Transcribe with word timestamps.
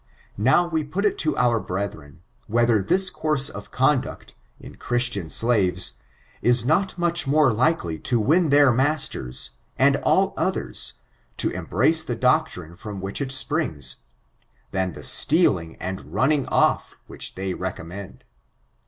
Now. 0.39 0.67
we 0.67 0.83
pot 0.83 1.05
it 1.05 1.19
to 1.19 1.37
oar 1.37 1.59
brediren. 1.61 2.21
vriiether 2.49 2.87
this 2.87 3.11
course 3.11 3.49
of 3.49 3.69
conduct, 3.69 4.33
in 4.59 4.77
Christian 4.77 5.27
slaves^ 5.27 5.91
b 6.41 6.51
not 6.65 6.97
much 6.97 7.27
more 7.27 7.53
likely 7.53 7.99
to 7.99 8.19
win 8.19 8.49
dieir 8.49 8.75
masters, 8.75 9.51
and 9.77 9.97
all 9.97 10.33
others, 10.35 10.93
to 11.37 11.51
embrace 11.51 12.03
the 12.03 12.15
doctrine 12.15 12.75
from 12.75 12.99
which 12.99 13.21
it 13.21 13.31
springs, 13.31 13.97
than 14.71 14.93
the 14.93 15.01
steaKng 15.01 15.77
and 15.79 15.99
nmning 15.99 16.49
ofi^ 16.49 16.95
whi^ 17.07 17.31
diey 17.35 17.55
recommend. 17.59 18.23